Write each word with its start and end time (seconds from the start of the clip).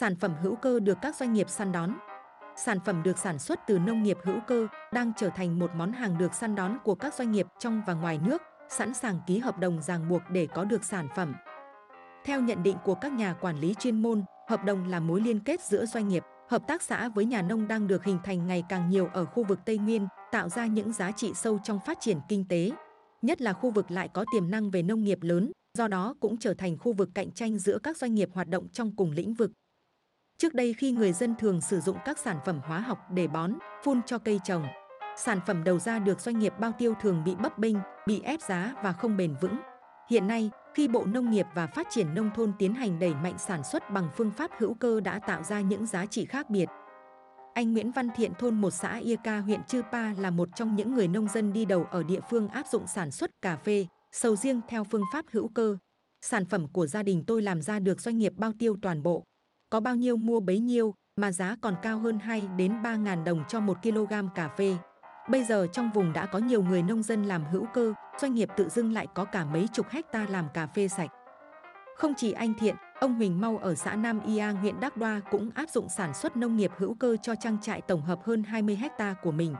Sản 0.00 0.16
phẩm 0.16 0.34
hữu 0.42 0.56
cơ 0.56 0.80
được 0.80 0.98
các 1.02 1.16
doanh 1.16 1.32
nghiệp 1.32 1.48
săn 1.48 1.72
đón. 1.72 1.94
Sản 2.56 2.78
phẩm 2.84 3.02
được 3.02 3.18
sản 3.18 3.38
xuất 3.38 3.60
từ 3.66 3.78
nông 3.78 4.02
nghiệp 4.02 4.18
hữu 4.24 4.40
cơ 4.46 4.66
đang 4.92 5.12
trở 5.16 5.28
thành 5.28 5.58
một 5.58 5.70
món 5.74 5.92
hàng 5.92 6.18
được 6.18 6.34
săn 6.34 6.54
đón 6.54 6.78
của 6.84 6.94
các 6.94 7.14
doanh 7.14 7.32
nghiệp 7.32 7.46
trong 7.58 7.82
và 7.86 7.94
ngoài 7.94 8.20
nước, 8.26 8.42
sẵn 8.68 8.94
sàng 8.94 9.20
ký 9.26 9.38
hợp 9.38 9.58
đồng 9.58 9.82
ràng 9.82 10.08
buộc 10.08 10.22
để 10.30 10.48
có 10.54 10.64
được 10.64 10.84
sản 10.84 11.08
phẩm. 11.16 11.34
Theo 12.24 12.40
nhận 12.40 12.62
định 12.62 12.76
của 12.84 12.94
các 12.94 13.12
nhà 13.12 13.32
quản 13.32 13.60
lý 13.60 13.74
chuyên 13.74 14.02
môn, 14.02 14.22
hợp 14.48 14.64
đồng 14.64 14.88
là 14.88 15.00
mối 15.00 15.20
liên 15.20 15.40
kết 15.40 15.60
giữa 15.60 15.86
doanh 15.86 16.08
nghiệp, 16.08 16.22
hợp 16.48 16.62
tác 16.66 16.82
xã 16.82 17.08
với 17.08 17.24
nhà 17.24 17.42
nông 17.42 17.68
đang 17.68 17.86
được 17.86 18.04
hình 18.04 18.18
thành 18.24 18.46
ngày 18.46 18.64
càng 18.68 18.90
nhiều 18.90 19.08
ở 19.12 19.24
khu 19.24 19.44
vực 19.44 19.58
Tây 19.64 19.78
Nguyên, 19.78 20.06
tạo 20.32 20.48
ra 20.48 20.66
những 20.66 20.92
giá 20.92 21.12
trị 21.12 21.32
sâu 21.34 21.58
trong 21.64 21.80
phát 21.86 21.98
triển 22.00 22.18
kinh 22.28 22.44
tế. 22.48 22.70
Nhất 23.22 23.42
là 23.42 23.52
khu 23.52 23.70
vực 23.70 23.90
lại 23.90 24.08
có 24.08 24.24
tiềm 24.32 24.50
năng 24.50 24.70
về 24.70 24.82
nông 24.82 25.04
nghiệp 25.04 25.18
lớn, 25.20 25.52
do 25.78 25.88
đó 25.88 26.14
cũng 26.20 26.36
trở 26.38 26.54
thành 26.54 26.78
khu 26.78 26.92
vực 26.92 27.08
cạnh 27.14 27.30
tranh 27.30 27.58
giữa 27.58 27.78
các 27.78 27.96
doanh 27.96 28.14
nghiệp 28.14 28.28
hoạt 28.32 28.48
động 28.48 28.68
trong 28.72 28.96
cùng 28.96 29.10
lĩnh 29.10 29.34
vực. 29.34 29.50
Trước 30.40 30.54
đây 30.54 30.72
khi 30.72 30.92
người 30.92 31.12
dân 31.12 31.34
thường 31.38 31.60
sử 31.60 31.80
dụng 31.80 31.96
các 32.04 32.18
sản 32.18 32.38
phẩm 32.44 32.60
hóa 32.64 32.80
học 32.80 32.98
để 33.10 33.26
bón, 33.26 33.52
phun 33.84 34.00
cho 34.06 34.18
cây 34.18 34.40
trồng, 34.44 34.64
sản 35.16 35.40
phẩm 35.46 35.64
đầu 35.64 35.78
ra 35.78 35.98
được 35.98 36.20
doanh 36.20 36.38
nghiệp 36.38 36.52
bao 36.60 36.72
tiêu 36.78 36.94
thường 37.00 37.22
bị 37.24 37.34
bấp 37.34 37.58
bênh, 37.58 37.76
bị 38.06 38.20
ép 38.24 38.40
giá 38.42 38.74
và 38.82 38.92
không 38.92 39.16
bền 39.16 39.34
vững. 39.40 39.56
Hiện 40.10 40.26
nay, 40.26 40.50
khi 40.74 40.88
Bộ 40.88 41.04
Nông 41.04 41.30
nghiệp 41.30 41.46
và 41.54 41.66
Phát 41.66 41.86
triển 41.90 42.14
Nông 42.14 42.30
thôn 42.34 42.52
tiến 42.58 42.74
hành 42.74 42.98
đẩy 42.98 43.14
mạnh 43.14 43.38
sản 43.38 43.64
xuất 43.64 43.90
bằng 43.90 44.08
phương 44.16 44.30
pháp 44.30 44.50
hữu 44.58 44.74
cơ 44.74 45.00
đã 45.00 45.18
tạo 45.18 45.42
ra 45.42 45.60
những 45.60 45.86
giá 45.86 46.06
trị 46.06 46.24
khác 46.24 46.50
biệt. 46.50 46.68
Anh 47.54 47.72
Nguyễn 47.72 47.90
Văn 47.90 48.08
Thiện 48.16 48.32
thôn 48.38 48.60
một 48.60 48.70
xã 48.70 48.96
Ia 48.96 49.16
Ca 49.24 49.38
huyện 49.38 49.64
Chư 49.64 49.82
Pa 49.92 50.12
là 50.18 50.30
một 50.30 50.48
trong 50.56 50.76
những 50.76 50.94
người 50.94 51.08
nông 51.08 51.28
dân 51.28 51.52
đi 51.52 51.64
đầu 51.64 51.86
ở 51.90 52.02
địa 52.02 52.20
phương 52.30 52.48
áp 52.48 52.66
dụng 52.66 52.86
sản 52.86 53.10
xuất 53.10 53.30
cà 53.42 53.56
phê, 53.56 53.86
sầu 54.12 54.36
riêng 54.36 54.60
theo 54.68 54.84
phương 54.84 55.04
pháp 55.12 55.24
hữu 55.30 55.48
cơ. 55.48 55.76
Sản 56.20 56.46
phẩm 56.46 56.66
của 56.72 56.86
gia 56.86 57.02
đình 57.02 57.24
tôi 57.26 57.42
làm 57.42 57.62
ra 57.62 57.78
được 57.78 58.00
doanh 58.00 58.18
nghiệp 58.18 58.32
bao 58.36 58.52
tiêu 58.58 58.76
toàn 58.82 59.02
bộ. 59.02 59.24
Có 59.70 59.80
bao 59.80 59.96
nhiêu 59.96 60.16
mua 60.16 60.40
bấy 60.40 60.58
nhiêu, 60.58 60.94
mà 61.16 61.32
giá 61.32 61.56
còn 61.60 61.74
cao 61.82 61.98
hơn 61.98 62.18
2 62.18 62.42
đến 62.56 62.82
3 62.82 62.96
ngàn 62.96 63.24
đồng 63.24 63.44
cho 63.48 63.60
1 63.60 63.82
kg 63.82 64.12
cà 64.34 64.48
phê. 64.48 64.76
Bây 65.28 65.44
giờ 65.44 65.66
trong 65.72 65.90
vùng 65.94 66.12
đã 66.12 66.26
có 66.26 66.38
nhiều 66.38 66.62
người 66.62 66.82
nông 66.82 67.02
dân 67.02 67.22
làm 67.22 67.44
hữu 67.44 67.66
cơ, 67.74 67.94
doanh 68.20 68.34
nghiệp 68.34 68.48
tự 68.56 68.68
dưng 68.68 68.92
lại 68.92 69.06
có 69.14 69.24
cả 69.24 69.44
mấy 69.44 69.68
chục 69.72 69.86
hecta 69.88 70.26
làm 70.30 70.46
cà 70.54 70.66
phê 70.66 70.88
sạch. 70.88 71.10
Không 71.96 72.14
chỉ 72.16 72.32
anh 72.32 72.54
Thiện, 72.58 72.74
ông 73.00 73.14
Huỳnh 73.14 73.40
Mau 73.40 73.58
ở 73.58 73.74
xã 73.74 73.94
Nam 73.94 74.20
Ia, 74.26 74.46
huyện 74.46 74.80
Đắc 74.80 74.96
Đoa 74.96 75.20
cũng 75.30 75.50
áp 75.54 75.70
dụng 75.70 75.88
sản 75.88 76.14
xuất 76.14 76.36
nông 76.36 76.56
nghiệp 76.56 76.70
hữu 76.76 76.94
cơ 76.94 77.16
cho 77.22 77.34
trang 77.34 77.58
trại 77.62 77.80
tổng 77.80 78.02
hợp 78.02 78.18
hơn 78.24 78.42
20 78.42 78.76
hecta 78.76 79.14
của 79.22 79.32
mình. 79.32 79.54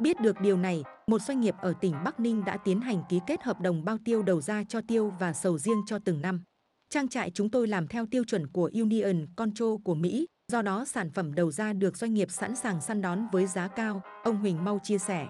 Biết 0.00 0.20
được 0.20 0.40
điều 0.40 0.56
này, 0.56 0.84
một 1.06 1.22
doanh 1.22 1.40
nghiệp 1.40 1.54
ở 1.60 1.72
tỉnh 1.80 1.94
Bắc 2.04 2.20
Ninh 2.20 2.44
đã 2.44 2.56
tiến 2.56 2.80
hành 2.80 3.02
ký 3.08 3.20
kết 3.26 3.42
hợp 3.42 3.60
đồng 3.60 3.84
bao 3.84 3.96
tiêu 4.04 4.22
đầu 4.22 4.40
ra 4.40 4.64
cho 4.68 4.80
tiêu 4.88 5.12
và 5.18 5.32
sầu 5.32 5.58
riêng 5.58 5.82
cho 5.86 5.98
từng 6.04 6.20
năm. 6.20 6.44
Trang 6.92 7.08
trại 7.08 7.30
chúng 7.30 7.50
tôi 7.50 7.66
làm 7.66 7.88
theo 7.88 8.06
tiêu 8.06 8.24
chuẩn 8.24 8.46
của 8.46 8.70
Union 8.74 9.26
Control 9.36 9.76
của 9.84 9.94
Mỹ, 9.94 10.26
do 10.52 10.62
đó 10.62 10.84
sản 10.84 11.10
phẩm 11.10 11.34
đầu 11.34 11.50
ra 11.50 11.72
được 11.72 11.96
doanh 11.96 12.14
nghiệp 12.14 12.30
sẵn 12.30 12.56
sàng 12.56 12.80
săn 12.80 13.02
đón 13.02 13.26
với 13.32 13.46
giá 13.46 13.68
cao, 13.68 14.02
ông 14.24 14.36
Huỳnh 14.36 14.64
Mau 14.64 14.78
chia 14.82 14.98
sẻ. 14.98 15.26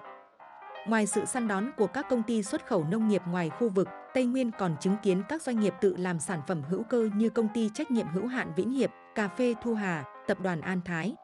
Ngoài 0.88 1.06
sự 1.06 1.24
săn 1.24 1.48
đón 1.48 1.70
của 1.76 1.86
các 1.86 2.06
công 2.10 2.22
ty 2.22 2.42
xuất 2.42 2.66
khẩu 2.66 2.84
nông 2.84 3.08
nghiệp 3.08 3.22
ngoài 3.28 3.50
khu 3.50 3.68
vực, 3.68 3.88
Tây 4.14 4.24
Nguyên 4.24 4.50
còn 4.58 4.76
chứng 4.80 4.96
kiến 5.02 5.22
các 5.28 5.42
doanh 5.42 5.60
nghiệp 5.60 5.74
tự 5.80 5.96
làm 5.96 6.18
sản 6.18 6.40
phẩm 6.48 6.62
hữu 6.62 6.82
cơ 6.82 7.08
như 7.16 7.28
công 7.28 7.48
ty 7.54 7.70
trách 7.74 7.90
nhiệm 7.90 8.06
hữu 8.08 8.26
hạn 8.26 8.52
Vĩnh 8.56 8.70
Hiệp, 8.70 8.90
Cà 9.14 9.28
phê 9.28 9.54
Thu 9.62 9.74
Hà, 9.74 10.04
Tập 10.26 10.40
đoàn 10.40 10.60
An 10.60 10.80
Thái. 10.84 11.14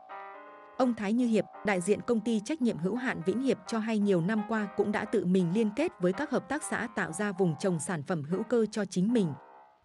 Ông 0.77 0.95
Thái 0.95 1.13
Như 1.13 1.27
Hiệp, 1.27 1.45
đại 1.67 1.81
diện 1.81 2.01
công 2.07 2.21
ty 2.21 2.41
trách 2.41 2.63
nhiệm 2.63 2.79
hữu 2.79 2.97
hạn 2.97 3.23
Vĩnh 3.27 3.41
Hiệp 3.41 3.59
cho 3.67 3.79
hay 3.79 3.99
nhiều 3.99 4.21
năm 4.21 4.43
qua 4.49 4.69
cũng 4.77 4.93
đã 4.93 5.05
tự 5.05 5.25
mình 5.25 5.53
liên 5.55 5.71
kết 5.77 5.93
với 6.01 6.13
các 6.13 6.31
hợp 6.31 6.49
tác 6.49 6.63
xã 6.63 6.89
tạo 6.97 7.13
ra 7.13 7.33
vùng 7.33 7.55
trồng 7.61 7.81
sản 7.81 8.03
phẩm 8.03 8.23
hữu 8.25 8.43
cơ 8.43 8.67
cho 8.71 8.85
chính 8.85 9.13
mình. 9.13 9.33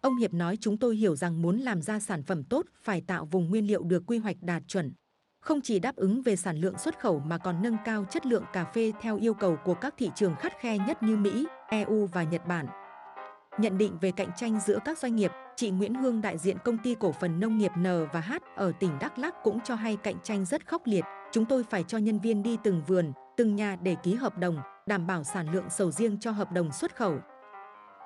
Ông 0.04 0.16
Hiệp 0.16 0.34
nói 0.34 0.56
chúng 0.60 0.76
tôi 0.78 0.96
hiểu 0.96 1.16
rằng 1.16 1.42
muốn 1.42 1.58
làm 1.58 1.82
ra 1.82 2.00
sản 2.00 2.22
phẩm 2.22 2.44
tốt 2.44 2.66
phải 2.82 3.00
tạo 3.00 3.24
vùng 3.24 3.50
nguyên 3.50 3.66
liệu 3.66 3.82
được 3.82 4.02
quy 4.06 4.18
hoạch 4.18 4.36
đạt 4.40 4.62
chuẩn. 4.68 4.92
Không 5.40 5.60
chỉ 5.60 5.78
đáp 5.78 5.96
ứng 5.96 6.22
về 6.22 6.36
sản 6.36 6.56
lượng 6.56 6.78
xuất 6.78 7.00
khẩu 7.00 7.18
mà 7.18 7.38
còn 7.38 7.62
nâng 7.62 7.76
cao 7.84 8.04
chất 8.10 8.26
lượng 8.26 8.44
cà 8.52 8.64
phê 8.64 8.92
theo 9.00 9.16
yêu 9.16 9.34
cầu 9.34 9.56
của 9.64 9.74
các 9.74 9.94
thị 9.98 10.10
trường 10.14 10.34
khắt 10.36 10.52
khe 10.60 10.78
nhất 10.78 11.02
như 11.02 11.16
Mỹ, 11.16 11.46
EU 11.68 12.06
và 12.06 12.22
Nhật 12.22 12.46
Bản. 12.46 12.66
Nhận 13.58 13.78
định 13.78 13.98
về 14.00 14.10
cạnh 14.10 14.28
tranh 14.36 14.60
giữa 14.66 14.78
các 14.84 14.98
doanh 14.98 15.16
nghiệp, 15.16 15.30
chị 15.56 15.70
Nguyễn 15.70 15.94
Hương 15.94 16.20
đại 16.20 16.38
diện 16.38 16.56
công 16.64 16.78
ty 16.78 16.94
cổ 17.00 17.12
phần 17.12 17.40
nông 17.40 17.58
nghiệp 17.58 17.72
N 17.78 17.84
và 18.12 18.20
H 18.20 18.32
ở 18.56 18.72
tỉnh 18.80 18.98
Đắk 19.00 19.18
Lắk 19.18 19.34
cũng 19.42 19.60
cho 19.60 19.74
hay 19.74 19.96
cạnh 19.96 20.16
tranh 20.22 20.44
rất 20.44 20.68
khốc 20.68 20.82
liệt. 20.84 21.04
Chúng 21.32 21.44
tôi 21.44 21.64
phải 21.64 21.82
cho 21.82 21.98
nhân 21.98 22.18
viên 22.20 22.42
đi 22.42 22.58
từng 22.64 22.82
vườn, 22.86 23.12
từng 23.36 23.54
nhà 23.54 23.76
để 23.82 23.96
ký 24.02 24.14
hợp 24.14 24.38
đồng, 24.38 24.58
đảm 24.86 25.06
bảo 25.06 25.24
sản 25.24 25.52
lượng 25.52 25.70
sầu 25.70 25.90
riêng 25.90 26.20
cho 26.20 26.30
hợp 26.30 26.52
đồng 26.52 26.72
xuất 26.72 26.96
khẩu. 26.96 27.18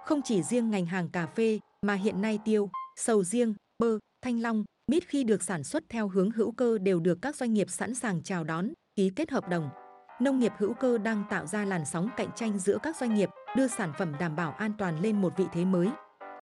Không 0.04 0.22
chỉ 0.22 0.42
riêng 0.42 0.70
ngành 0.70 0.87
hàng 0.87 1.08
cà 1.08 1.26
phê, 1.26 1.58
mà 1.87 1.94
hiện 1.94 2.22
nay 2.22 2.39
tiêu, 2.44 2.71
sầu 2.97 3.25
riêng, 3.25 3.55
bơ, 3.78 3.99
thanh 4.22 4.43
long, 4.43 4.65
mít 4.91 5.09
khi 5.09 5.25
được 5.25 5.43
sản 5.43 5.65
xuất 5.65 5.84
theo 5.89 6.09
hướng 6.09 6.31
hữu 6.31 6.53
cơ 6.53 6.78
đều 6.78 7.00
được 7.00 7.19
các 7.22 7.37
doanh 7.37 7.55
nghiệp 7.55 7.71
sẵn 7.71 7.94
sàng 7.94 8.22
chào 8.22 8.44
đón, 8.44 8.72
ký 8.97 9.11
kết 9.16 9.31
hợp 9.31 9.49
đồng. 9.49 9.69
Nông 10.21 10.38
nghiệp 10.38 10.53
hữu 10.59 10.75
cơ 10.75 10.99
đang 10.99 11.25
tạo 11.31 11.47
ra 11.47 11.65
làn 11.65 11.84
sóng 11.84 12.09
cạnh 12.17 12.28
tranh 12.37 12.59
giữa 12.59 12.78
các 12.83 12.97
doanh 12.97 13.15
nghiệp, 13.15 13.28
đưa 13.56 13.69
sản 13.69 13.93
phẩm 13.99 14.12
đảm 14.21 14.37
bảo 14.37 14.53
an 14.53 14.72
toàn 14.78 15.00
lên 15.00 15.21
một 15.21 15.33
vị 15.37 15.44
thế 15.53 15.65
mới. 15.65 15.88